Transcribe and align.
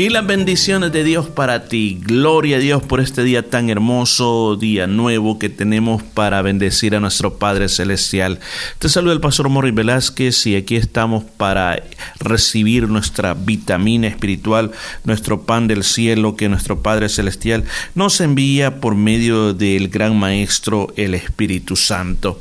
Y 0.00 0.08
las 0.08 0.26
bendiciones 0.26 0.92
de 0.92 1.04
Dios 1.04 1.28
para 1.28 1.64
ti. 1.64 2.00
Gloria 2.00 2.56
a 2.56 2.58
Dios 2.58 2.82
por 2.82 3.00
este 3.00 3.22
día 3.22 3.50
tan 3.50 3.68
hermoso, 3.68 4.56
día 4.56 4.86
nuevo 4.86 5.38
que 5.38 5.50
tenemos 5.50 6.02
para 6.02 6.40
bendecir 6.40 6.96
a 6.96 7.00
nuestro 7.00 7.36
Padre 7.36 7.68
Celestial. 7.68 8.40
Te 8.78 8.88
saluda 8.88 9.12
el 9.12 9.20
Pastor 9.20 9.50
Morris 9.50 9.74
Velázquez 9.74 10.46
y 10.46 10.56
aquí 10.56 10.76
estamos 10.76 11.24
para 11.36 11.82
recibir 12.18 12.88
nuestra 12.88 13.34
vitamina 13.34 14.06
espiritual, 14.06 14.70
nuestro 15.04 15.42
pan 15.42 15.68
del 15.68 15.84
cielo 15.84 16.34
que 16.34 16.48
nuestro 16.48 16.80
Padre 16.80 17.10
Celestial 17.10 17.64
nos 17.94 18.22
envía 18.22 18.80
por 18.80 18.94
medio 18.94 19.52
del 19.52 19.88
gran 19.88 20.18
Maestro, 20.18 20.94
el 20.96 21.14
Espíritu 21.14 21.76
Santo. 21.76 22.40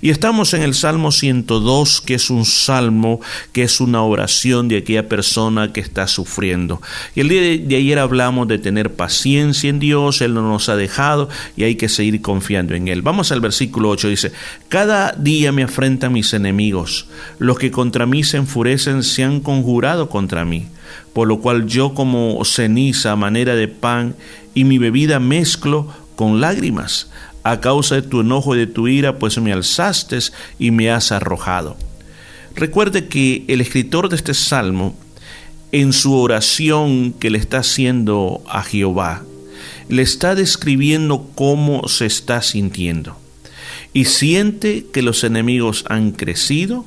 Y 0.00 0.10
estamos 0.10 0.54
en 0.54 0.62
el 0.62 0.74
Salmo 0.74 1.10
102, 1.10 2.02
que 2.02 2.14
es 2.14 2.30
un 2.30 2.44
salmo, 2.44 3.20
que 3.50 3.64
es 3.64 3.80
una 3.80 4.04
oración 4.04 4.68
de 4.68 4.76
aquella 4.76 5.08
persona 5.08 5.72
que 5.72 5.80
está 5.80 6.06
sufriendo. 6.06 6.80
Y 7.14 7.20
el 7.20 7.28
día 7.28 7.40
de, 7.40 7.76
ayer 7.76 7.98
hablamos 7.98 8.48
de 8.48 8.58
tener 8.58 8.94
paciencia 8.94 9.70
en 9.70 9.78
Dios, 9.78 10.20
Él 10.20 10.34
no 10.34 10.42
nos 10.42 10.68
ha 10.68 10.76
dejado 10.76 11.28
y 11.56 11.64
hay 11.64 11.76
que 11.76 11.88
seguir 11.88 12.20
confiando 12.22 12.74
en 12.74 12.88
Él. 12.88 13.02
Vamos 13.02 13.32
al 13.32 13.40
versículo 13.40 13.90
8, 13.90 14.08
dice, 14.08 14.32
cada 14.68 15.12
día 15.12 15.52
me 15.52 15.62
afrentan 15.62 16.12
mis 16.12 16.32
enemigos, 16.34 17.06
los 17.38 17.58
que 17.58 17.70
contra 17.70 18.06
mí 18.06 18.24
se 18.24 18.36
enfurecen 18.36 19.02
se 19.02 19.24
han 19.24 19.40
conjurado 19.40 20.08
contra 20.08 20.44
mí, 20.44 20.66
por 21.12 21.28
lo 21.28 21.40
cual 21.40 21.66
yo 21.66 21.94
como 21.94 22.44
ceniza 22.44 23.12
a 23.12 23.16
manera 23.16 23.54
de 23.54 23.68
pan 23.68 24.14
y 24.54 24.64
mi 24.64 24.78
bebida 24.78 25.20
mezclo 25.20 25.92
con 26.16 26.40
lágrimas, 26.40 27.10
a 27.42 27.60
causa 27.60 27.94
de 27.94 28.02
tu 28.02 28.20
enojo 28.20 28.54
y 28.54 28.58
de 28.58 28.66
tu 28.66 28.88
ira, 28.88 29.18
pues 29.18 29.38
me 29.40 29.52
alzaste 29.52 30.18
y 30.58 30.70
me 30.70 30.90
has 30.90 31.12
arrojado. 31.12 31.76
Recuerde 32.54 33.06
que 33.06 33.44
el 33.48 33.60
escritor 33.60 34.08
de 34.08 34.16
este 34.16 34.34
salmo 34.34 34.94
en 35.72 35.92
su 35.92 36.14
oración 36.14 37.12
que 37.12 37.30
le 37.30 37.38
está 37.38 37.58
haciendo 37.58 38.42
a 38.48 38.62
Jehová, 38.62 39.24
le 39.88 40.02
está 40.02 40.34
describiendo 40.34 41.28
cómo 41.34 41.88
se 41.88 42.06
está 42.06 42.42
sintiendo. 42.42 43.16
Y 43.92 44.04
siente 44.04 44.86
que 44.92 45.02
los 45.02 45.24
enemigos 45.24 45.84
han 45.88 46.12
crecido, 46.12 46.84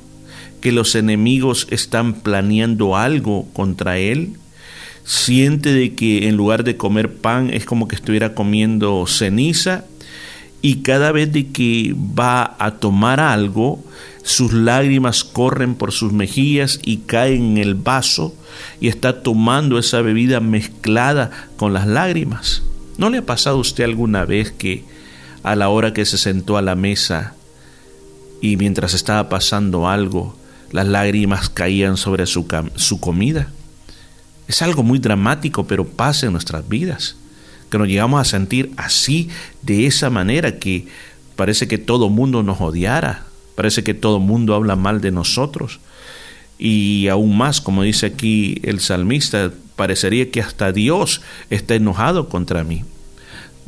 que 0.60 0.72
los 0.72 0.94
enemigos 0.94 1.66
están 1.70 2.14
planeando 2.14 2.96
algo 2.96 3.46
contra 3.52 3.98
él. 3.98 4.32
Siente 5.04 5.74
de 5.74 5.94
que 5.94 6.28
en 6.28 6.36
lugar 6.36 6.64
de 6.64 6.78
comer 6.78 7.12
pan 7.12 7.50
es 7.52 7.66
como 7.66 7.88
que 7.88 7.96
estuviera 7.96 8.34
comiendo 8.34 9.06
ceniza 9.06 9.84
y 10.64 10.76
cada 10.76 11.12
vez 11.12 11.30
de 11.30 11.48
que 11.48 11.94
va 11.94 12.56
a 12.58 12.76
tomar 12.76 13.20
algo, 13.20 13.84
sus 14.22 14.54
lágrimas 14.54 15.22
corren 15.22 15.74
por 15.74 15.92
sus 15.92 16.14
mejillas 16.14 16.80
y 16.82 17.00
caen 17.00 17.42
en 17.42 17.58
el 17.58 17.74
vaso 17.74 18.34
y 18.80 18.88
está 18.88 19.22
tomando 19.22 19.78
esa 19.78 20.00
bebida 20.00 20.40
mezclada 20.40 21.30
con 21.58 21.74
las 21.74 21.86
lágrimas. 21.86 22.62
¿No 22.96 23.10
le 23.10 23.18
ha 23.18 23.26
pasado 23.26 23.58
a 23.58 23.60
usted 23.60 23.84
alguna 23.84 24.24
vez 24.24 24.52
que 24.52 24.86
a 25.42 25.54
la 25.54 25.68
hora 25.68 25.92
que 25.92 26.06
se 26.06 26.16
sentó 26.16 26.56
a 26.56 26.62
la 26.62 26.76
mesa 26.76 27.34
y 28.40 28.56
mientras 28.56 28.94
estaba 28.94 29.28
pasando 29.28 29.86
algo, 29.86 30.34
las 30.72 30.86
lágrimas 30.86 31.50
caían 31.50 31.98
sobre 31.98 32.24
su, 32.24 32.46
su 32.76 33.00
comida? 33.00 33.50
Es 34.48 34.62
algo 34.62 34.82
muy 34.82 34.98
dramático, 34.98 35.66
pero 35.66 35.86
pasa 35.86 36.24
en 36.24 36.32
nuestras 36.32 36.66
vidas 36.66 37.16
que 37.74 37.78
nos 37.78 37.88
llegamos 37.88 38.20
a 38.20 38.24
sentir 38.24 38.70
así, 38.76 39.30
de 39.62 39.86
esa 39.86 40.08
manera, 40.08 40.60
que 40.60 40.86
parece 41.34 41.66
que 41.66 41.76
todo 41.76 42.08
mundo 42.08 42.44
nos 42.44 42.60
odiara, 42.60 43.24
parece 43.56 43.82
que 43.82 43.94
todo 43.94 44.20
mundo 44.20 44.54
habla 44.54 44.76
mal 44.76 45.00
de 45.00 45.10
nosotros. 45.10 45.80
Y 46.56 47.08
aún 47.08 47.36
más, 47.36 47.60
como 47.60 47.82
dice 47.82 48.06
aquí 48.06 48.60
el 48.62 48.78
salmista, 48.78 49.50
parecería 49.74 50.30
que 50.30 50.40
hasta 50.40 50.70
Dios 50.70 51.22
está 51.50 51.74
enojado 51.74 52.28
contra 52.28 52.62
mí. 52.62 52.84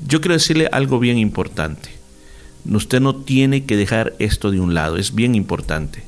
Yo 0.06 0.21
quiero 0.21 0.34
decirle 0.34 0.69
algo 0.71 1.00
bien 1.00 1.19
importante. 1.19 1.89
Usted 2.71 3.00
no 3.00 3.16
tiene 3.16 3.65
que 3.65 3.77
dejar 3.77 4.15
esto 4.21 4.53
de 4.53 4.61
un 4.61 4.72
lado, 4.72 4.99
es 4.99 5.16
bien 5.16 5.34
importante. 5.34 6.05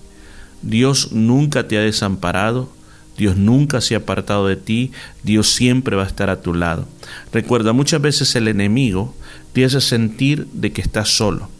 Dios 0.63 1.11
nunca 1.11 1.67
te 1.67 1.77
ha 1.79 1.81
desamparado, 1.81 2.71
Dios 3.19 3.37
nunca 3.37 3.81
se 3.81 3.95
ha 3.95 3.99
apartado 3.99 4.47
de 4.47 4.57
ti, 4.57 4.93
Dios 5.25 5.51
siempre 5.53 5.97
va 5.97 6.05
a 6.05 6.07
estar 6.07 6.31
a 6.31 6.41
tu 6.41 6.55
lado. 6.55 6.87
Recuerda, 7.33 7.73
muchas 7.73 8.01
veces 8.01 8.35
el 8.37 8.49
enemigo 8.49 9.15
te 9.53 9.65
hace 9.65 9.81
sentir 9.81 10.47
de 10.53 10.73
que 10.73 10.81
estás 10.81 11.09
solo. 11.09 11.51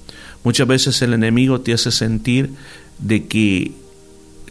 Muchas 0.45 0.69
veces 0.69 1.03
el 1.03 1.13
enemigo 1.13 1.61
te 1.61 1.73
hace 1.73 1.91
sentir 1.91 2.51
de 3.01 3.27
que 3.27 3.73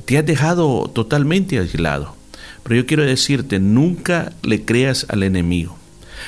te 0.05 0.17
has 0.17 0.25
dejado 0.25 0.91
totalmente 0.93 1.57
aislado. 1.57 2.15
Pero 2.63 2.75
yo 2.81 2.85
quiero 2.85 3.03
decirte, 3.03 3.59
nunca 3.59 4.33
le 4.43 4.65
creas 4.65 5.05
al 5.09 5.23
enemigo. 5.23 5.77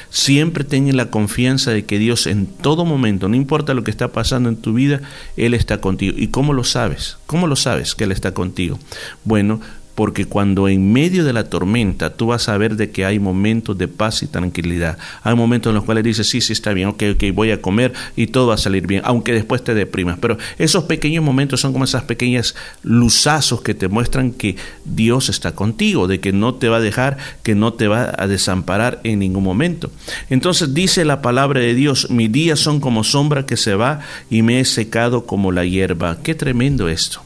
Siempre 0.10 0.64
ten 0.64 0.96
la 0.96 1.10
confianza 1.10 1.72
de 1.72 1.86
que 1.86 2.00
Dios 2.00 2.28
en 2.28 2.46
todo 2.46 2.86
momento, 2.86 3.28
no 3.28 3.36
importa 3.36 3.74
lo 3.74 3.84
que 3.84 3.92
está 3.92 4.10
pasando 4.10 4.50
en 4.50 4.58
tu 4.58 4.74
vida, 4.74 5.02
Él 5.36 5.54
está 5.54 5.82
contigo. 5.82 6.16
¿Y 6.18 6.28
cómo 6.28 6.54
lo 6.54 6.64
sabes? 6.64 7.18
¿Cómo 7.26 7.48
lo 7.48 7.56
sabes 7.56 7.96
que 7.96 8.06
Él 8.06 8.12
está 8.12 8.34
contigo? 8.34 8.80
Bueno, 9.24 9.62
porque 10.00 10.24
cuando 10.24 10.70
en 10.70 10.94
medio 10.94 11.26
de 11.26 11.34
la 11.34 11.50
tormenta 11.50 12.12
tú 12.12 12.28
vas 12.28 12.48
a 12.48 12.58
ver 12.58 12.78
de 12.78 12.90
que 12.90 13.04
hay 13.04 13.20
momentos 13.20 13.78
de 13.78 13.90
paz 13.90 14.24
y 14.24 14.28
tranquilidad. 14.28 14.98
Hay 15.24 15.36
momentos 15.36 15.72
en 15.72 15.76
los 15.76 15.84
cuales 15.84 16.06
dices, 16.06 16.26
sí, 16.26 16.40
sí, 16.40 16.54
está 16.54 16.72
bien, 16.72 16.88
ok, 16.88 17.04
ok, 17.16 17.24
voy 17.34 17.52
a 17.52 17.62
comer 17.62 17.92
y 18.16 18.28
todo 18.28 18.48
va 18.48 18.54
a 18.54 18.58
salir 18.58 18.88
bien, 18.88 19.02
aunque 19.04 19.34
después 19.34 19.62
te 19.62 19.74
deprimas. 19.74 20.18
Pero 20.22 20.38
esos 20.58 20.86
pequeños 20.86 21.22
momentos 21.22 21.60
son 21.60 21.74
como 21.74 21.84
esas 21.84 22.04
pequeñas 22.04 22.56
luzazos 22.82 23.62
que 23.62 23.74
te 23.74 23.90
muestran 23.90 24.32
que 24.32 24.56
Dios 24.86 25.28
está 25.28 25.52
contigo, 25.54 26.08
de 26.08 26.22
que 26.22 26.32
no 26.32 26.56
te 26.56 26.70
va 26.70 26.78
a 26.78 26.80
dejar, 26.80 27.18
que 27.44 27.54
no 27.54 27.74
te 27.74 27.90
va 27.90 28.16
a 28.18 28.26
desamparar 28.28 29.02
en 29.04 29.20
ningún 29.20 29.44
momento. 29.44 29.92
Entonces 30.30 30.74
dice 30.74 31.04
la 31.04 31.22
palabra 31.22 31.60
de 31.60 31.74
Dios, 31.74 32.10
mis 32.10 32.32
días 32.32 32.62
son 32.62 32.80
como 32.80 33.04
sombra 33.04 33.46
que 33.46 33.58
se 33.58 33.76
va 33.76 34.00
y 34.30 34.44
me 34.44 34.62
he 34.62 34.64
secado 34.64 35.26
como 35.26 35.52
la 35.52 35.66
hierba. 35.66 36.20
Qué 36.24 36.36
tremendo 36.36 36.88
esto. 36.88 37.22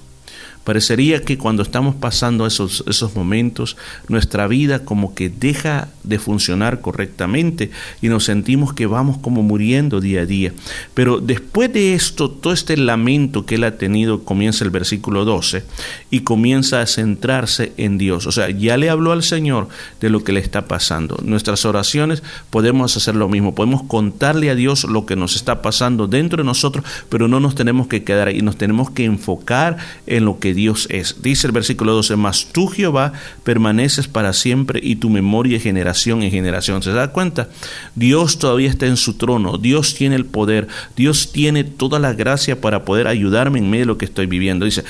Parecería 0.64 1.22
que 1.24 1.38
cuando 1.38 1.64
estamos 1.64 1.96
pasando 1.96 2.46
esos, 2.48 2.84
esos 2.88 3.16
momentos, 3.16 3.76
nuestra 4.08 4.48
vida 4.48 4.86
como 4.86 5.14
que 5.14 5.30
deja 5.30 5.90
de 6.04 6.20
funcionar 6.20 6.82
correctamente 6.82 7.72
y 8.02 8.08
nos 8.08 8.26
sentimos 8.26 8.74
que 8.74 8.86
vamos 8.86 9.18
como 9.18 9.44
muriendo 9.44 10.00
día 10.00 10.22
a 10.22 10.26
día. 10.26 10.54
Pero 10.94 11.20
después 11.20 11.72
de 11.74 11.94
esto, 11.94 12.30
todo 12.30 12.54
este 12.54 12.78
lamento 12.78 13.46
que 13.46 13.56
él 13.56 13.64
ha 13.64 13.78
tenido, 13.78 14.24
comienza 14.24 14.64
el 14.64 14.70
versículo 14.70 15.26
12 15.26 15.64
y 16.10 16.22
comienza 16.22 16.82
a 16.82 16.88
centrarse 16.88 17.74
en 17.78 17.98
Dios. 17.98 18.28
O 18.28 18.32
sea, 18.32 18.50
ya 18.50 18.78
le 18.78 18.90
habló 18.90 19.12
al 19.12 19.24
Señor 19.24 19.68
de 20.00 20.10
lo 20.10 20.24
que 20.24 20.32
le 20.32 20.40
está 20.40 20.68
pasando. 20.68 21.18
Nuestras 21.24 21.66
oraciones 21.66 22.24
podemos 22.50 22.96
hacer 22.96 23.16
lo 23.16 23.30
mismo, 23.30 23.56
podemos 23.56 23.84
contarle 23.84 24.50
a 24.50 24.56
Dios 24.56 24.86
lo 24.86 25.06
que 25.06 25.16
nos 25.16 25.36
está 25.36 25.62
pasando 25.62 26.08
dentro 26.08 26.38
de 26.38 26.44
nosotros, 26.46 26.86
pero 27.10 27.28
no 27.28 27.40
nos 27.40 27.56
tenemos 27.56 27.88
que 27.88 28.04
quedar 28.04 28.28
ahí, 28.28 28.42
nos 28.42 28.58
tenemos 28.58 28.90
que 28.92 29.06
enfocar 29.06 29.78
en 30.08 30.26
lo 30.26 30.40
que 30.40 30.53
Dios 30.54 30.88
es. 30.90 31.22
Dice 31.22 31.48
el 31.48 31.54
versículo 31.54 31.94
12, 31.94 32.16
mas 32.16 32.48
tú 32.52 32.68
Jehová 32.68 33.14
permaneces 33.44 34.08
para 34.08 34.34
siempre 34.34 34.80
y 34.82 34.98
tu 34.98 35.10
memoria 35.10 35.60
generación 35.60 36.24
en 36.24 36.32
generación. 36.32 36.82
¿Se 36.82 36.92
da 36.92 37.12
cuenta? 37.12 37.50
Dios 37.96 38.40
todavía 38.40 38.70
está 38.70 38.86
en 38.86 38.98
su 38.98 39.16
trono, 39.16 39.58
Dios 39.58 39.96
tiene 39.96 40.16
el 40.16 40.26
poder, 40.26 40.68
Dios 40.96 41.32
tiene 41.32 41.64
toda 41.64 42.00
la 42.00 42.14
gracia 42.14 42.60
para 42.60 42.86
poder 42.86 43.08
ayudarme 43.08 43.60
en 43.60 43.70
medio 43.70 43.84
de 43.84 43.88
lo 43.88 43.98
que 43.98 44.06
estoy 44.06 44.26
viviendo. 44.26 44.66
Dice, 44.66 44.84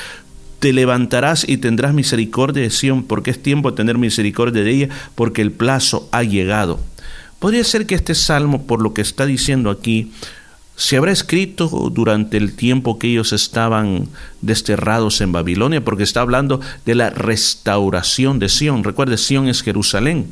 te 0.59 0.72
levantarás 0.72 1.46
y 1.47 1.57
tendrás 1.57 1.94
misericordia 1.94 2.63
de 2.63 2.69
Sión, 2.69 3.03
porque 3.03 3.31
es 3.31 3.44
tiempo 3.44 3.72
de 3.72 3.78
tener 3.78 3.97
misericordia 3.97 4.63
de 4.63 4.72
ella, 4.72 4.90
porque 5.13 5.41
el 5.41 5.52
plazo 5.52 6.07
ha 6.12 6.23
llegado. 6.23 6.79
Podría 7.40 7.66
ser 7.66 7.85
que 7.85 7.96
este 7.96 8.16
salmo, 8.16 8.66
por 8.66 8.81
lo 8.81 8.94
que 8.94 9.02
está 9.02 9.25
diciendo 9.25 9.69
aquí, 9.69 10.13
se 10.84 10.98
habrá 10.98 11.14
escrito 11.14 11.70
durante 11.94 12.36
el 12.36 12.58
tiempo 12.58 13.00
que 13.00 13.08
ellos 13.08 13.32
estaban 13.32 14.10
desterrados 14.42 15.22
en 15.22 15.32
Babilonia, 15.32 15.82
porque 15.82 16.03
está 16.03 16.20
hablando 16.20 16.59
de 16.85 16.94
la 16.94 17.09
restauración 17.09 18.38
de 18.38 18.50
Sión. 18.50 18.84
Recuerde, 18.84 19.18
Sión 19.18 19.47
es 19.47 19.64
Jerusalén. 19.64 20.28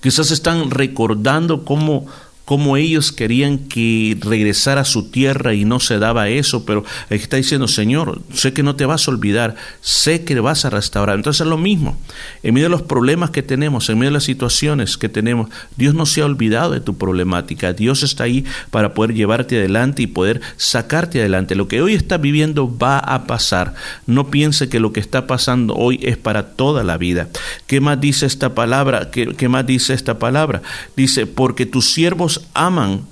Quizás 0.00 0.30
están 0.30 0.70
recordando 0.70 1.64
cómo 1.64 2.06
cómo 2.48 2.78
ellos 2.78 3.12
querían 3.12 3.58
que 3.58 4.16
regresara 4.22 4.80
a 4.80 4.86
su 4.86 5.10
tierra 5.10 5.52
y 5.52 5.66
no 5.66 5.80
se 5.80 5.98
daba 5.98 6.30
eso, 6.30 6.64
pero 6.64 6.82
está 7.10 7.36
diciendo, 7.36 7.68
Señor, 7.68 8.22
sé 8.32 8.54
que 8.54 8.62
no 8.62 8.74
te 8.74 8.86
vas 8.86 9.06
a 9.06 9.10
olvidar, 9.10 9.54
sé 9.82 10.24
que 10.24 10.40
vas 10.40 10.64
a 10.64 10.70
restaurar. 10.70 11.16
Entonces 11.16 11.42
es 11.42 11.46
lo 11.46 11.58
mismo, 11.58 11.98
en 12.42 12.54
medio 12.54 12.64
de 12.64 12.70
los 12.70 12.80
problemas 12.80 13.28
que 13.28 13.42
tenemos, 13.42 13.90
en 13.90 13.98
medio 13.98 14.12
de 14.12 14.14
las 14.14 14.24
situaciones 14.24 14.96
que 14.96 15.10
tenemos, 15.10 15.50
Dios 15.76 15.94
no 15.94 16.06
se 16.06 16.22
ha 16.22 16.24
olvidado 16.24 16.72
de 16.72 16.80
tu 16.80 16.96
problemática, 16.96 17.74
Dios 17.74 18.02
está 18.02 18.24
ahí 18.24 18.46
para 18.70 18.94
poder 18.94 19.12
llevarte 19.12 19.58
adelante 19.58 20.00
y 20.00 20.06
poder 20.06 20.40
sacarte 20.56 21.20
adelante. 21.20 21.54
Lo 21.54 21.68
que 21.68 21.82
hoy 21.82 21.92
estás 21.92 22.18
viviendo 22.18 22.78
va 22.78 22.98
a 22.98 23.26
pasar. 23.26 23.74
No 24.06 24.30
piense 24.30 24.70
que 24.70 24.80
lo 24.80 24.94
que 24.94 25.00
está 25.00 25.26
pasando 25.26 25.74
hoy 25.74 26.00
es 26.02 26.16
para 26.16 26.54
toda 26.56 26.82
la 26.82 26.96
vida. 26.96 27.28
¿Qué 27.66 27.82
más 27.82 28.00
dice 28.00 28.24
esta 28.24 28.54
palabra? 28.54 29.10
¿Qué, 29.10 29.34
qué 29.36 29.50
más 29.50 29.66
dice 29.66 29.92
esta 29.92 30.18
palabra? 30.18 30.62
Dice, 30.96 31.26
porque 31.26 31.66
tus 31.66 31.90
siervos 31.90 32.37
aman, 32.54 33.02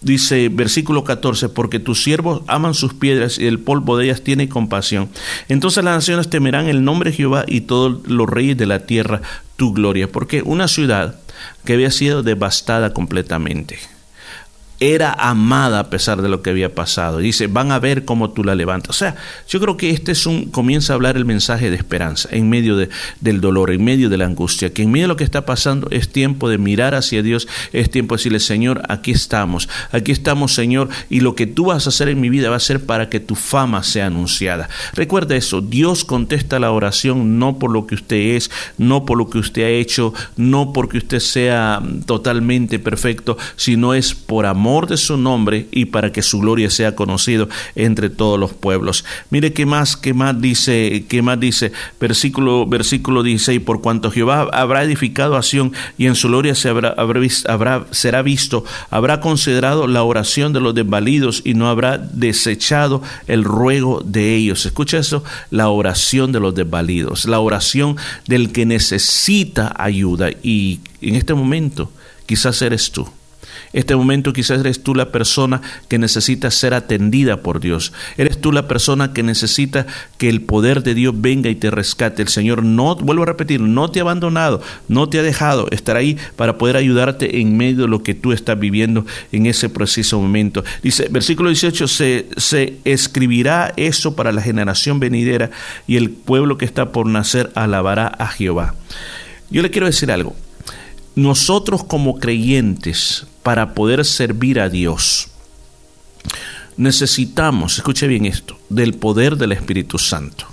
dice 0.00 0.48
versículo 0.48 1.04
14, 1.04 1.48
porque 1.48 1.78
tus 1.78 2.02
siervos 2.02 2.42
aman 2.46 2.74
sus 2.74 2.94
piedras 2.94 3.38
y 3.38 3.46
el 3.46 3.58
polvo 3.58 3.96
de 3.96 4.06
ellas 4.06 4.22
tiene 4.22 4.48
compasión. 4.48 5.08
Entonces 5.48 5.84
las 5.84 5.94
naciones 5.94 6.30
temerán 6.30 6.68
el 6.68 6.84
nombre 6.84 7.10
de 7.10 7.16
Jehová 7.16 7.44
y 7.46 7.62
todos 7.62 8.06
los 8.06 8.28
reyes 8.28 8.56
de 8.56 8.66
la 8.66 8.86
tierra 8.86 9.22
tu 9.56 9.72
gloria, 9.72 10.10
porque 10.10 10.42
una 10.42 10.68
ciudad 10.68 11.20
que 11.64 11.74
había 11.74 11.90
sido 11.90 12.22
devastada 12.22 12.92
completamente 12.92 13.78
era 14.82 15.12
amada 15.12 15.78
a 15.78 15.90
pesar 15.90 16.22
de 16.22 16.28
lo 16.28 16.42
que 16.42 16.50
había 16.50 16.74
pasado. 16.74 17.18
Dice, 17.18 17.46
van 17.46 17.70
a 17.70 17.78
ver 17.78 18.04
cómo 18.04 18.30
tú 18.30 18.42
la 18.42 18.56
levantas. 18.56 18.90
O 18.90 18.98
sea, 18.98 19.14
yo 19.48 19.60
creo 19.60 19.76
que 19.76 19.90
este 19.90 20.10
es 20.10 20.26
un, 20.26 20.46
comienza 20.46 20.92
a 20.92 20.96
hablar 20.96 21.16
el 21.16 21.24
mensaje 21.24 21.70
de 21.70 21.76
esperanza 21.76 22.28
en 22.32 22.50
medio 22.50 22.76
de, 22.76 22.88
del 23.20 23.40
dolor, 23.40 23.70
en 23.70 23.84
medio 23.84 24.08
de 24.08 24.16
la 24.16 24.24
angustia, 24.24 24.72
que 24.72 24.82
en 24.82 24.90
medio 24.90 25.04
de 25.04 25.08
lo 25.08 25.16
que 25.16 25.22
está 25.22 25.46
pasando 25.46 25.88
es 25.92 26.08
tiempo 26.08 26.48
de 26.48 26.58
mirar 26.58 26.96
hacia 26.96 27.22
Dios, 27.22 27.46
es 27.72 27.92
tiempo 27.92 28.16
de 28.16 28.18
decirle, 28.18 28.40
Señor, 28.40 28.82
aquí 28.88 29.12
estamos, 29.12 29.68
aquí 29.92 30.10
estamos, 30.10 30.52
Señor, 30.52 30.88
y 31.08 31.20
lo 31.20 31.36
que 31.36 31.46
tú 31.46 31.66
vas 31.66 31.86
a 31.86 31.90
hacer 31.90 32.08
en 32.08 32.20
mi 32.20 32.28
vida 32.28 32.50
va 32.50 32.56
a 32.56 32.60
ser 32.60 32.84
para 32.84 33.08
que 33.08 33.20
tu 33.20 33.36
fama 33.36 33.84
sea 33.84 34.06
anunciada. 34.06 34.68
Recuerda 34.94 35.36
eso, 35.36 35.60
Dios 35.60 36.04
contesta 36.04 36.58
la 36.58 36.72
oración 36.72 37.38
no 37.38 37.60
por 37.60 37.70
lo 37.70 37.86
que 37.86 37.94
usted 37.94 38.34
es, 38.34 38.50
no 38.78 39.04
por 39.04 39.16
lo 39.16 39.30
que 39.30 39.38
usted 39.38 39.62
ha 39.62 39.68
hecho, 39.68 40.12
no 40.36 40.72
porque 40.72 40.98
usted 40.98 41.20
sea 41.20 41.80
totalmente 42.04 42.80
perfecto, 42.80 43.38
sino 43.54 43.94
es 43.94 44.12
por 44.12 44.44
amor 44.44 44.71
de 44.80 44.96
su 44.96 45.18
nombre 45.18 45.66
y 45.70 45.86
para 45.86 46.12
que 46.12 46.22
su 46.22 46.40
gloria 46.40 46.70
sea 46.70 46.96
conocido 46.96 47.48
entre 47.74 48.08
todos 48.08 48.40
los 48.40 48.54
pueblos. 48.54 49.04
Mire 49.30 49.52
qué 49.52 49.66
más, 49.66 49.96
qué 49.96 50.14
más 50.14 50.40
dice, 50.40 51.04
qué 51.08 51.20
más 51.20 51.38
dice, 51.38 51.72
versículo, 52.00 52.66
versículo 52.66 53.22
16, 53.22 53.60
por 53.60 53.82
cuanto 53.82 54.10
Jehová 54.10 54.48
habrá 54.52 54.82
edificado 54.82 55.36
a 55.36 55.42
Sión 55.42 55.72
y 55.98 56.06
en 56.06 56.14
su 56.14 56.28
gloria 56.28 56.54
se 56.54 56.70
habrá, 56.70 57.86
será 57.90 58.22
visto, 58.22 58.64
habrá 58.90 59.20
considerado 59.20 59.86
la 59.86 60.02
oración 60.02 60.52
de 60.52 60.60
los 60.60 60.74
desvalidos 60.74 61.42
y 61.44 61.54
no 61.54 61.68
habrá 61.68 61.98
desechado 61.98 63.02
el 63.26 63.44
ruego 63.44 64.02
de 64.04 64.34
ellos. 64.34 64.64
Escucha 64.64 64.98
eso, 64.98 65.22
la 65.50 65.68
oración 65.68 66.32
de 66.32 66.40
los 66.40 66.54
desvalidos, 66.54 67.26
la 67.26 67.40
oración 67.40 67.96
del 68.26 68.52
que 68.52 68.64
necesita 68.64 69.74
ayuda 69.76 70.30
y 70.42 70.80
en 71.02 71.16
este 71.16 71.34
momento 71.34 71.92
quizás 72.26 72.62
eres 72.62 72.90
tú 72.90 73.06
este 73.72 73.96
momento 73.96 74.32
quizás 74.32 74.60
eres 74.60 74.82
tú 74.82 74.94
la 74.94 75.10
persona 75.10 75.62
que 75.88 75.98
necesita 75.98 76.50
ser 76.50 76.74
atendida 76.74 77.38
por 77.38 77.60
Dios. 77.60 77.92
Eres 78.16 78.40
tú 78.40 78.52
la 78.52 78.68
persona 78.68 79.12
que 79.12 79.22
necesita 79.22 79.86
que 80.18 80.28
el 80.28 80.42
poder 80.42 80.82
de 80.82 80.94
Dios 80.94 81.14
venga 81.16 81.48
y 81.48 81.54
te 81.54 81.70
rescate. 81.70 82.22
El 82.22 82.28
Señor 82.28 82.62
no, 82.62 82.96
vuelvo 82.96 83.22
a 83.22 83.26
repetir, 83.26 83.60
no 83.60 83.90
te 83.90 84.00
ha 84.00 84.02
abandonado, 84.02 84.60
no 84.88 85.08
te 85.08 85.18
ha 85.18 85.22
dejado 85.22 85.68
estar 85.70 85.96
ahí 85.96 86.18
para 86.36 86.58
poder 86.58 86.76
ayudarte 86.76 87.40
en 87.40 87.56
medio 87.56 87.82
de 87.82 87.88
lo 87.88 88.02
que 88.02 88.14
tú 88.14 88.32
estás 88.32 88.58
viviendo 88.58 89.06
en 89.32 89.46
ese 89.46 89.68
preciso 89.68 90.20
momento. 90.20 90.64
Dice, 90.82 91.08
versículo 91.10 91.48
18, 91.48 91.88
se, 91.88 92.26
se 92.36 92.78
escribirá 92.84 93.72
eso 93.76 94.14
para 94.14 94.32
la 94.32 94.42
generación 94.42 95.00
venidera 95.00 95.50
y 95.86 95.96
el 95.96 96.10
pueblo 96.10 96.58
que 96.58 96.64
está 96.64 96.92
por 96.92 97.06
nacer 97.06 97.50
alabará 97.54 98.06
a 98.06 98.26
Jehová. 98.26 98.74
Yo 99.50 99.62
le 99.62 99.70
quiero 99.70 99.86
decir 99.86 100.10
algo. 100.10 100.34
Nosotros 101.14 101.84
como 101.84 102.18
creyentes 102.18 103.26
para 103.42 103.74
poder 103.74 104.04
servir 104.04 104.60
a 104.60 104.68
Dios. 104.68 105.28
Necesitamos, 106.76 107.76
escuche 107.76 108.06
bien 108.06 108.24
esto, 108.24 108.58
del 108.68 108.94
poder 108.94 109.36
del 109.36 109.52
Espíritu 109.52 109.98
Santo 109.98 110.52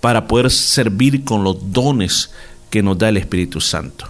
para 0.00 0.26
poder 0.26 0.50
servir 0.50 1.24
con 1.24 1.44
los 1.44 1.72
dones 1.72 2.30
que 2.70 2.82
nos 2.82 2.98
da 2.98 3.08
el 3.08 3.16
Espíritu 3.16 3.60
Santo. 3.60 4.06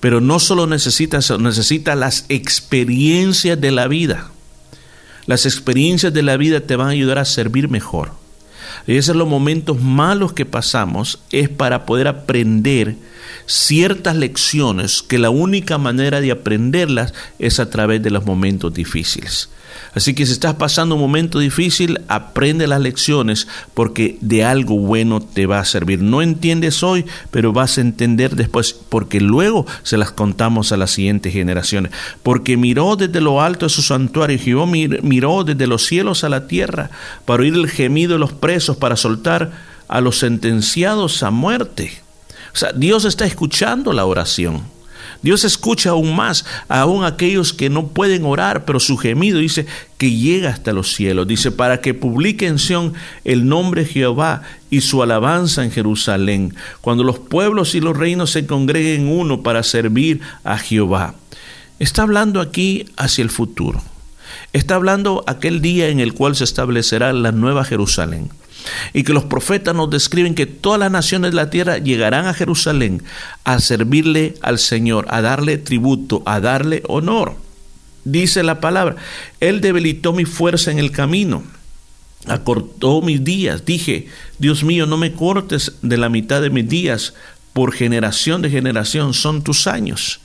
Pero 0.00 0.20
no 0.20 0.38
solo 0.38 0.66
necesita 0.66 1.20
necesita 1.38 1.94
las 1.94 2.26
experiencias 2.28 3.60
de 3.60 3.70
la 3.70 3.88
vida. 3.88 4.30
Las 5.26 5.46
experiencias 5.46 6.12
de 6.12 6.22
la 6.22 6.36
vida 6.36 6.60
te 6.60 6.76
van 6.76 6.88
a 6.88 6.90
ayudar 6.90 7.18
a 7.18 7.24
servir 7.24 7.68
mejor. 7.68 8.12
Y 8.86 8.96
esos 8.96 9.16
los 9.16 9.28
momentos 9.28 9.80
malos 9.80 10.32
que 10.32 10.44
pasamos, 10.44 11.20
es 11.30 11.48
para 11.48 11.86
poder 11.86 12.08
aprender 12.08 12.96
ciertas 13.46 14.16
lecciones 14.16 15.02
que 15.02 15.18
la 15.18 15.30
única 15.30 15.78
manera 15.78 16.20
de 16.20 16.30
aprenderlas 16.30 17.14
es 17.38 17.60
a 17.60 17.70
través 17.70 18.02
de 18.02 18.10
los 18.10 18.24
momentos 18.24 18.72
difíciles. 18.74 19.48
Así 19.94 20.14
que 20.14 20.26
si 20.26 20.32
estás 20.32 20.54
pasando 20.54 20.94
un 20.94 21.00
momento 21.00 21.38
difícil, 21.38 22.00
aprende 22.08 22.66
las 22.66 22.80
lecciones 22.80 23.48
porque 23.72 24.18
de 24.20 24.44
algo 24.44 24.78
bueno 24.78 25.20
te 25.20 25.46
va 25.46 25.58
a 25.58 25.64
servir. 25.64 26.02
No 26.02 26.20
entiendes 26.22 26.82
hoy, 26.82 27.06
pero 27.30 27.52
vas 27.52 27.78
a 27.78 27.80
entender 27.80 28.36
después 28.36 28.74
porque 28.74 29.20
luego 29.20 29.66
se 29.82 29.96
las 29.96 30.12
contamos 30.12 30.72
a 30.72 30.76
las 30.76 30.90
siguientes 30.90 31.32
generaciones. 31.32 31.92
Porque 32.22 32.56
miró 32.56 32.96
desde 32.96 33.20
lo 33.20 33.40
alto 33.40 33.66
de 33.66 33.70
su 33.70 33.82
santuario, 33.82 34.38
Jehová 34.38 34.66
miró 34.66 35.44
desde 35.44 35.66
los 35.66 35.86
cielos 35.86 36.24
a 36.24 36.28
la 36.28 36.46
tierra 36.46 36.90
para 37.24 37.42
oír 37.42 37.54
el 37.54 37.70
gemido 37.70 38.14
de 38.14 38.18
los 38.18 38.32
presos, 38.32 38.76
para 38.76 38.96
soltar 38.96 39.52
a 39.88 40.00
los 40.00 40.18
sentenciados 40.18 41.22
a 41.22 41.30
muerte. 41.30 42.05
Dios 42.74 43.04
está 43.04 43.26
escuchando 43.26 43.92
la 43.92 44.06
oración. 44.06 44.62
Dios 45.22 45.44
escucha 45.44 45.90
aún 45.90 46.14
más, 46.14 46.44
aún 46.68 47.04
aquellos 47.04 47.52
que 47.52 47.70
no 47.70 47.88
pueden 47.88 48.24
orar, 48.24 48.64
pero 48.64 48.80
su 48.80 48.96
gemido 48.96 49.38
dice 49.38 49.66
que 49.98 50.10
llega 50.12 50.50
hasta 50.50 50.72
los 50.72 50.94
cielos. 50.94 51.26
Dice, 51.26 51.50
para 51.50 51.80
que 51.80 51.94
publique 51.94 52.46
en 52.46 52.58
Sión 52.58 52.94
el 53.24 53.48
nombre 53.48 53.84
de 53.84 53.90
Jehová 53.90 54.42
y 54.70 54.82
su 54.82 55.02
alabanza 55.02 55.64
en 55.64 55.70
Jerusalén, 55.70 56.54
cuando 56.80 57.02
los 57.02 57.18
pueblos 57.18 57.74
y 57.74 57.80
los 57.80 57.96
reinos 57.96 58.30
se 58.30 58.46
congreguen 58.46 59.08
uno 59.08 59.42
para 59.42 59.62
servir 59.62 60.20
a 60.44 60.58
Jehová. 60.58 61.14
Está 61.78 62.02
hablando 62.02 62.40
aquí 62.40 62.86
hacia 62.96 63.22
el 63.22 63.30
futuro. 63.30 63.82
Está 64.52 64.76
hablando 64.76 65.24
aquel 65.26 65.60
día 65.60 65.88
en 65.88 66.00
el 66.00 66.14
cual 66.14 66.36
se 66.36 66.44
establecerá 66.44 67.12
la 67.12 67.32
nueva 67.32 67.64
Jerusalén 67.64 68.30
y 68.92 69.02
que 69.02 69.12
los 69.12 69.24
profetas 69.24 69.74
nos 69.74 69.90
describen 69.90 70.34
que 70.34 70.46
todas 70.46 70.80
las 70.80 70.90
naciones 70.90 71.30
de 71.30 71.36
la 71.36 71.50
tierra 71.50 71.78
llegarán 71.78 72.26
a 72.26 72.34
Jerusalén 72.34 73.02
a 73.44 73.60
servirle 73.60 74.34
al 74.42 74.58
Señor, 74.58 75.06
a 75.08 75.20
darle 75.20 75.58
tributo, 75.58 76.22
a 76.26 76.40
darle 76.40 76.82
honor. 76.88 77.34
Dice 78.04 78.42
la 78.42 78.60
palabra, 78.60 78.96
Él 79.40 79.60
debilitó 79.60 80.12
mi 80.12 80.24
fuerza 80.24 80.70
en 80.70 80.78
el 80.78 80.92
camino, 80.92 81.42
acortó 82.26 83.02
mis 83.02 83.24
días. 83.24 83.64
Dije, 83.64 84.08
Dios 84.38 84.62
mío, 84.62 84.86
no 84.86 84.96
me 84.96 85.12
cortes 85.12 85.72
de 85.82 85.96
la 85.96 86.08
mitad 86.08 86.40
de 86.40 86.50
mis 86.50 86.68
días, 86.68 87.14
por 87.52 87.72
generación 87.72 88.42
de 88.42 88.50
generación 88.50 89.14
son 89.14 89.42
tus 89.42 89.66
años 89.66 90.20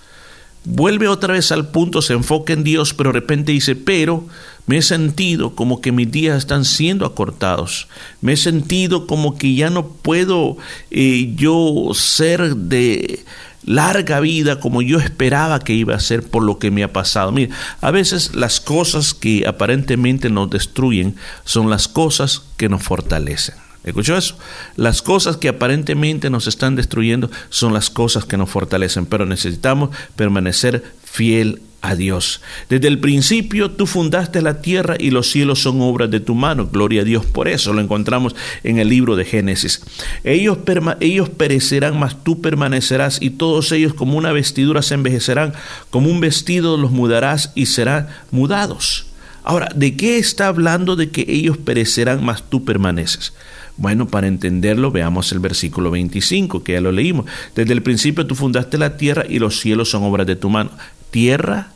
vuelve 0.64 1.08
otra 1.08 1.34
vez 1.34 1.52
al 1.52 1.70
punto, 1.70 2.02
se 2.02 2.14
enfoca 2.14 2.54
en 2.54 2.64
Dios, 2.64 2.94
pero 2.94 3.12
de 3.12 3.20
repente 3.20 3.52
dice, 3.52 3.76
pero 3.76 4.26
me 4.68 4.78
he 4.78 4.82
sentido 4.82 5.56
como 5.56 5.82
que 5.82 5.92
mis 5.92 6.12
días 6.12 6.38
están 6.38 6.66
siendo 6.66 7.06
acortados, 7.06 7.88
me 8.22 8.34
he 8.34 8.38
sentido 8.38 9.08
como 9.08 9.38
que 9.38 9.56
ya 9.56 9.70
no 9.70 9.88
puedo 9.88 10.58
eh, 10.92 11.34
yo 11.36 11.92
ser 11.94 12.56
de 12.56 13.24
larga 13.64 14.20
vida 14.20 14.60
como 14.60 14.82
yo 14.82 15.00
esperaba 15.00 15.60
que 15.60 15.74
iba 15.74 15.96
a 15.96 16.00
ser 16.00 16.24
por 16.24 16.44
lo 16.44 16.58
que 16.60 16.72
me 16.72 16.84
ha 16.84 16.94
pasado. 16.94 17.32
Mira, 17.32 17.56
a 17.82 17.92
veces 17.92 18.36
las 18.36 18.60
cosas 18.60 19.14
que 19.14 19.46
aparentemente 19.48 20.30
nos 20.30 20.50
destruyen 20.50 21.16
son 21.44 21.70
las 21.70 21.88
cosas 21.88 22.44
que 22.58 22.70
nos 22.70 22.84
fortalecen. 22.84 23.56
¿Escuchó 23.84 24.16
eso? 24.16 24.38
Las 24.76 25.02
cosas 25.02 25.38
que 25.38 25.50
aparentemente 25.50 26.30
nos 26.30 26.46
están 26.46 26.76
destruyendo 26.76 27.32
son 27.50 27.74
las 27.74 27.90
cosas 27.90 28.26
que 28.26 28.38
nos 28.38 28.50
fortalecen, 28.50 29.08
pero 29.08 29.26
necesitamos 29.26 29.90
permanecer 30.16 30.84
fiel 31.04 31.62
a 31.82 31.96
Dios. 31.96 32.42
Desde 32.70 32.88
el 32.88 33.00
principio 33.00 33.72
tú 33.72 33.88
fundaste 33.88 34.42
la 34.42 34.62
tierra 34.62 34.96
y 35.00 35.10
los 35.10 35.32
cielos 35.32 35.62
son 35.62 35.82
obras 35.82 36.12
de 36.12 36.20
tu 36.20 36.36
mano. 36.36 36.68
Gloria 36.68 37.02
a 37.02 37.06
Dios 37.06 37.26
por 37.26 37.48
eso. 37.48 37.74
Lo 37.74 37.82
encontramos 37.82 38.36
en 38.64 38.78
el 38.78 38.90
libro 38.90 39.16
de 39.16 39.26
Génesis. 39.26 39.82
Ellos, 40.24 40.60
ellos 41.00 41.30
perecerán, 41.30 42.00
mas 42.00 42.24
tú 42.24 42.42
permanecerás 42.42 43.22
y 43.22 43.32
todos 43.32 43.72
ellos 43.72 43.94
como 43.94 44.18
una 44.18 44.32
vestidura 44.32 44.82
se 44.82 44.94
envejecerán, 44.94 45.54
como 45.90 46.10
un 46.10 46.20
vestido 46.20 46.78
los 46.78 46.92
mudarás 46.92 47.52
y 47.56 47.66
serán 47.66 48.08
mudados. 48.30 49.08
Ahora, 49.44 49.70
¿de 49.76 49.96
qué 49.96 50.18
está 50.18 50.48
hablando 50.48 50.96
de 50.96 51.10
que 51.10 51.26
ellos 51.28 51.58
perecerán, 51.58 52.24
mas 52.24 52.44
tú 52.48 52.64
permaneces? 52.64 53.34
Bueno, 53.78 54.08
para 54.08 54.28
entenderlo, 54.28 54.92
veamos 54.92 55.32
el 55.32 55.40
versículo 55.40 55.90
25, 55.90 56.64
que 56.64 56.74
ya 56.74 56.82
lo 56.82 56.92
leímos. 56.92 57.26
Desde 57.56 57.74
el 57.74 57.82
principio 57.82 58.28
tú 58.28 58.36
fundaste 58.36 58.78
la 58.78 58.98
tierra 58.98 59.24
y 59.28 59.40
los 59.40 59.60
cielos 59.60 59.90
son 59.90 60.04
obras 60.04 60.28
de 60.28 60.36
tu 60.36 60.50
mano. 60.52 60.70
Tierra 61.12 61.72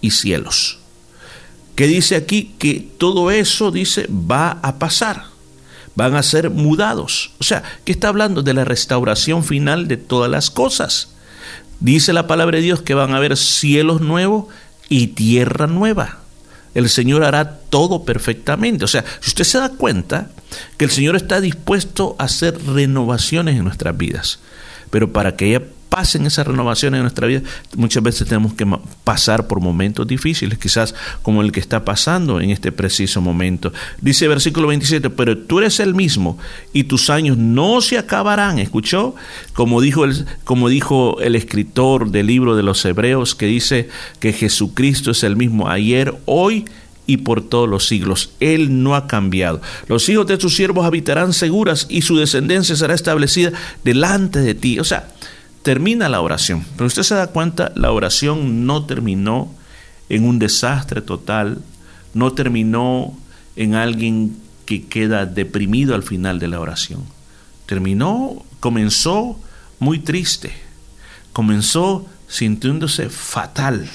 y 0.00 0.10
cielos. 0.10 0.78
¿Qué 1.76 1.86
dice 1.86 2.16
aquí? 2.16 2.54
Que 2.58 2.88
todo 2.98 3.30
eso, 3.30 3.70
dice, 3.70 4.06
va 4.10 4.58
a 4.62 4.78
pasar. 4.78 5.24
Van 5.94 6.16
a 6.16 6.22
ser 6.22 6.50
mudados. 6.50 7.32
O 7.38 7.44
sea, 7.44 7.62
¿qué 7.84 7.92
está 7.92 8.08
hablando 8.08 8.42
de 8.42 8.54
la 8.54 8.64
restauración 8.64 9.44
final 9.44 9.86
de 9.88 9.96
todas 9.96 10.30
las 10.30 10.50
cosas. 10.50 11.10
Dice 11.78 12.12
la 12.12 12.26
palabra 12.26 12.56
de 12.58 12.64
Dios 12.64 12.82
que 12.82 12.94
van 12.94 13.14
a 13.14 13.16
haber 13.16 13.36
cielos 13.36 14.00
nuevos 14.00 14.46
y 14.88 15.08
tierra 15.08 15.66
nueva 15.66 16.20
el 16.74 16.88
Señor 16.88 17.24
hará 17.24 17.58
todo 17.68 18.04
perfectamente. 18.04 18.84
O 18.84 18.88
sea, 18.88 19.04
si 19.20 19.30
usted 19.30 19.44
se 19.44 19.58
da 19.58 19.70
cuenta 19.70 20.30
que 20.76 20.84
el 20.84 20.90
Señor 20.90 21.16
está 21.16 21.40
dispuesto 21.40 22.16
a 22.18 22.24
hacer 22.24 22.58
renovaciones 22.66 23.56
en 23.56 23.64
nuestras 23.64 23.96
vidas, 23.96 24.40
pero 24.90 25.12
para 25.12 25.36
que 25.36 25.46
haya 25.46 25.66
pasen 25.90 26.24
esas 26.24 26.46
renovaciones 26.46 26.98
en 26.98 27.02
nuestra 27.02 27.26
vida, 27.26 27.42
muchas 27.76 28.02
veces 28.02 28.26
tenemos 28.26 28.54
que 28.54 28.66
pasar 29.04 29.46
por 29.46 29.60
momentos 29.60 30.06
difíciles, 30.06 30.58
quizás 30.58 30.94
como 31.22 31.42
el 31.42 31.52
que 31.52 31.60
está 31.60 31.84
pasando 31.84 32.40
en 32.40 32.50
este 32.50 32.72
preciso 32.72 33.20
momento. 33.20 33.72
Dice 34.00 34.28
versículo 34.28 34.68
27, 34.68 35.10
pero 35.10 35.36
tú 35.36 35.58
eres 35.58 35.80
el 35.80 35.94
mismo 35.94 36.38
y 36.72 36.84
tus 36.84 37.10
años 37.10 37.36
no 37.36 37.80
se 37.80 37.98
acabarán. 37.98 38.58
¿Escuchó? 38.60 39.14
Como 39.52 39.80
dijo 39.80 40.04
el, 40.04 40.24
como 40.44 40.68
dijo 40.68 41.20
el 41.20 41.34
escritor 41.34 42.10
del 42.10 42.28
libro 42.28 42.56
de 42.56 42.62
los 42.62 42.84
Hebreos 42.84 43.34
que 43.34 43.46
dice 43.46 43.88
que 44.20 44.32
Jesucristo 44.32 45.10
es 45.10 45.24
el 45.24 45.36
mismo 45.36 45.68
ayer, 45.68 46.14
hoy 46.24 46.64
y 47.06 47.16
por 47.16 47.42
todos 47.42 47.68
los 47.68 47.88
siglos. 47.88 48.30
Él 48.38 48.84
no 48.84 48.94
ha 48.94 49.08
cambiado. 49.08 49.60
Los 49.88 50.08
hijos 50.08 50.28
de 50.28 50.38
tus 50.38 50.54
siervos 50.54 50.86
habitarán 50.86 51.32
seguras 51.32 51.88
y 51.90 52.02
su 52.02 52.16
descendencia 52.16 52.76
será 52.76 52.94
establecida 52.94 53.52
delante 53.82 54.38
de 54.38 54.54
ti. 54.54 54.78
O 54.78 54.84
sea, 54.84 55.08
termina 55.62 56.08
la 56.08 56.20
oración. 56.20 56.64
Pero 56.76 56.86
usted 56.86 57.02
se 57.02 57.14
da 57.14 57.28
cuenta, 57.28 57.72
la 57.74 57.92
oración 57.92 58.66
no 58.66 58.86
terminó 58.86 59.52
en 60.08 60.24
un 60.24 60.38
desastre 60.38 61.00
total, 61.02 61.62
no 62.14 62.32
terminó 62.32 63.16
en 63.56 63.74
alguien 63.74 64.36
que 64.66 64.86
queda 64.86 65.26
deprimido 65.26 65.94
al 65.94 66.02
final 66.02 66.38
de 66.38 66.48
la 66.48 66.60
oración. 66.60 67.04
Terminó, 67.66 68.44
comenzó 68.60 69.38
muy 69.78 69.98
triste, 69.98 70.52
comenzó 71.32 72.06
sintiéndose 72.28 73.08
fatal, 73.08 73.88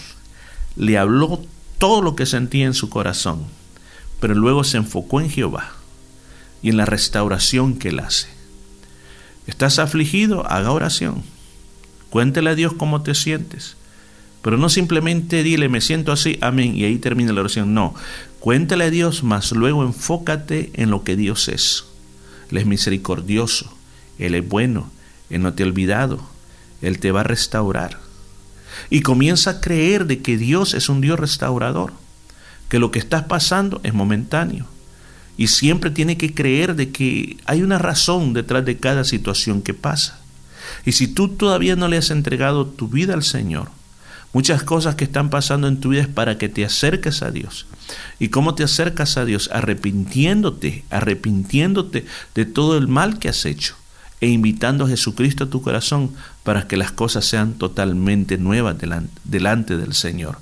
le 0.75 0.97
habló 0.97 1.41
todo 1.77 2.01
lo 2.01 2.15
que 2.15 2.25
sentía 2.25 2.65
en 2.65 2.73
su 2.73 2.89
corazón, 2.89 3.43
pero 4.19 4.33
luego 4.33 4.63
se 4.63 4.77
enfocó 4.77 5.21
en 5.21 5.29
Jehová 5.29 5.73
y 6.61 6.69
en 6.69 6.77
la 6.77 6.85
restauración 6.85 7.75
que 7.77 7.89
él 7.89 7.99
hace. 7.99 8.27
¿Estás 9.47 9.79
afligido? 9.79 10.49
Haga 10.49 10.71
oración. 10.71 11.23
Cuéntele 12.15 12.51
a 12.51 12.55
Dios 12.55 12.71
cómo 12.71 13.01
te 13.01 13.13
sientes. 13.13 13.75
Pero 14.41 14.55
no 14.57 14.69
simplemente 14.69 15.43
dile, 15.43 15.67
me 15.67 15.81
siento 15.81 16.13
así, 16.13 16.37
amén, 16.39 16.77
y 16.77 16.85
ahí 16.85 16.97
termina 16.97 17.33
la 17.33 17.41
oración. 17.41 17.73
No, 17.73 17.93
cuéntale 18.39 18.85
a 18.85 18.89
Dios, 18.89 19.21
mas 19.21 19.51
luego 19.51 19.83
enfócate 19.83 20.71
en 20.75 20.91
lo 20.91 21.03
que 21.03 21.17
Dios 21.17 21.49
es. 21.49 21.83
Él 22.49 22.59
es 22.59 22.65
misericordioso, 22.65 23.69
Él 24.17 24.33
es 24.33 24.47
bueno, 24.47 24.89
Él 25.29 25.41
no 25.41 25.55
te 25.55 25.63
ha 25.63 25.65
olvidado, 25.65 26.25
Él 26.81 26.99
te 26.99 27.11
va 27.11 27.19
a 27.19 27.25
restaurar 27.25 27.99
y 28.89 29.01
comienza 29.01 29.49
a 29.49 29.59
creer 29.59 30.05
de 30.05 30.21
que 30.21 30.37
Dios 30.37 30.73
es 30.73 30.87
un 30.87 31.01
Dios 31.01 31.19
restaurador, 31.19 31.91
que 32.69 32.79
lo 32.79 32.91
que 32.91 32.99
estás 32.99 33.23
pasando 33.23 33.81
es 33.83 33.93
momentáneo. 33.93 34.67
Y 35.35 35.47
siempre 35.47 35.91
tiene 35.91 36.15
que 36.15 36.33
creer 36.33 36.77
de 36.77 36.91
que 36.91 37.35
hay 37.45 37.61
una 37.61 37.77
razón 37.77 38.31
detrás 38.31 38.63
de 38.63 38.77
cada 38.77 39.03
situación 39.03 39.61
que 39.61 39.73
pasa. 39.73 40.21
Y 40.85 40.93
si 40.93 41.07
tú 41.07 41.29
todavía 41.29 41.75
no 41.75 41.87
le 41.87 41.97
has 41.97 42.09
entregado 42.09 42.65
tu 42.65 42.87
vida 42.87 43.13
al 43.13 43.23
Señor, 43.23 43.69
muchas 44.33 44.63
cosas 44.63 44.95
que 44.95 45.05
están 45.05 45.29
pasando 45.29 45.67
en 45.67 45.79
tu 45.79 45.89
vida 45.89 46.01
es 46.01 46.07
para 46.07 46.37
que 46.37 46.49
te 46.49 46.65
acerques 46.65 47.21
a 47.21 47.31
Dios. 47.31 47.67
¿Y 48.19 48.29
cómo 48.29 48.55
te 48.55 48.63
acercas 48.63 49.17
a 49.17 49.25
Dios? 49.25 49.49
Arrepintiéndote, 49.53 50.83
arrepintiéndote 50.89 52.05
de 52.33 52.45
todo 52.45 52.77
el 52.77 52.87
mal 52.87 53.19
que 53.19 53.29
has 53.29 53.45
hecho 53.45 53.75
e 54.21 54.27
invitando 54.27 54.85
a 54.85 54.87
Jesucristo 54.87 55.43
a 55.43 55.49
tu 55.49 55.61
corazón 55.61 56.11
para 56.43 56.67
que 56.67 56.77
las 56.77 56.91
cosas 56.91 57.25
sean 57.25 57.53
totalmente 57.53 58.37
nuevas 58.37 58.75
delante, 59.23 59.77
del 59.77 59.93
Señor. 59.93 60.39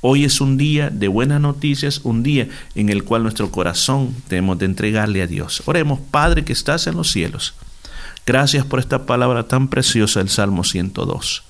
Hoy 0.00 0.24
es 0.24 0.40
un 0.40 0.56
día 0.56 0.90
de 0.90 1.08
buenas 1.08 1.40
noticias, 1.40 2.00
un 2.02 2.22
día 2.22 2.48
en 2.74 2.88
el 2.88 3.04
cual 3.04 3.22
nuestro 3.22 3.50
corazón 3.52 4.14
tenemos 4.26 4.58
de 4.58 4.66
entregarle 4.66 5.22
a 5.22 5.26
Dios. 5.26 5.62
Oremos, 5.66 6.00
Padre 6.10 6.44
que 6.44 6.52
estás 6.52 6.86
en 6.86 6.96
los 6.96 7.12
cielos. 7.12 7.54
Gracias 8.24 8.64
por 8.64 8.78
esta 8.78 9.04
palabra 9.04 9.48
tan 9.48 9.68
preciosa 9.68 10.20
del 10.20 10.28
Salmo 10.28 10.62
102. 10.64 11.42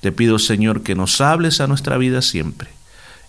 Te 0.00 0.12
pido, 0.12 0.38
Señor, 0.38 0.82
que 0.82 0.94
nos 0.94 1.20
hables 1.20 1.60
a 1.60 1.66
nuestra 1.66 1.96
vida 1.96 2.20
siempre 2.22 2.68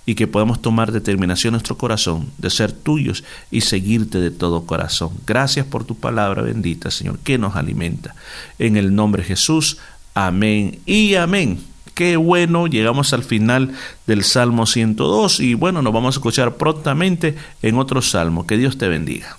y 0.06 0.16
que 0.16 0.28
podamos 0.28 0.62
tomar 0.62 0.92
determinación 0.92 1.52
en 1.52 1.54
nuestro 1.54 1.78
corazón 1.78 2.32
de 2.38 2.50
ser 2.50 2.72
tuyos 2.72 3.24
y 3.50 3.62
seguirte 3.62 4.20
de 4.20 4.32
todo 4.32 4.66
corazón. 4.66 5.12
Gracias 5.26 5.66
por 5.66 5.86
tu 5.86 5.96
palabra 5.96 6.42
bendita, 6.42 6.92
Señor, 6.92 7.20
que 7.20 7.38
nos 7.38 7.56
alimenta. 7.56 8.16
En 8.60 8.78
el 8.78 8.96
nombre 8.96 9.22
de 9.22 9.30
Jesús, 9.30 9.78
amén 10.14 10.80
y 10.86 11.16
amén. 11.16 11.60
Qué 11.94 12.18
bueno, 12.18 12.68
llegamos 12.68 13.14
al 13.14 13.24
final 13.24 13.74
del 14.08 14.24
Salmo 14.24 14.66
102 14.66 15.40
y 15.40 15.54
bueno, 15.54 15.82
nos 15.82 15.94
vamos 15.94 16.16
a 16.16 16.20
escuchar 16.20 16.56
prontamente 16.56 17.36
en 17.62 17.78
otro 17.78 18.02
salmo. 18.02 18.48
Que 18.48 18.58
Dios 18.58 18.78
te 18.78 18.88
bendiga. 18.88 19.38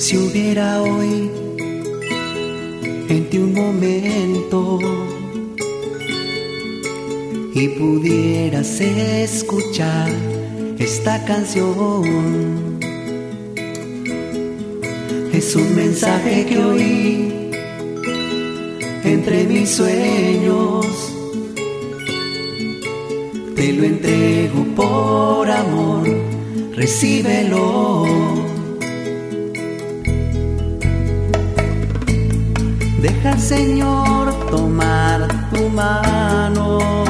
Si 0.00 0.16
hubiera 0.16 0.80
hoy 0.80 1.30
en 3.10 3.28
ti 3.28 3.36
un 3.36 3.52
momento 3.52 4.78
y 7.54 7.68
pudieras 7.68 8.80
escuchar 8.80 10.08
esta 10.78 11.22
canción. 11.26 12.80
Es 15.34 15.54
un 15.54 15.76
mensaje 15.76 16.46
que 16.46 16.56
oí 16.56 17.50
entre 19.04 19.44
mis 19.44 19.68
sueños. 19.68 20.86
Te 23.54 23.72
lo 23.74 23.84
entrego 23.84 24.64
por 24.74 25.50
amor, 25.50 26.08
recíbelo. 26.74 28.49
Deja 33.22 33.34
al 33.34 33.38
Señor 33.38 34.32
tomar 34.50 35.28
tu 35.52 35.68
mano. 35.68 37.09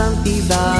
santidad. 0.00 0.79